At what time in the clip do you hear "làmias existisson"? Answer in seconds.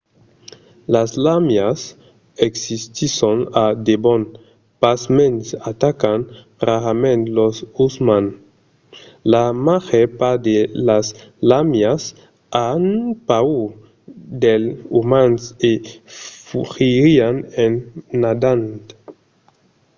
1.25-3.37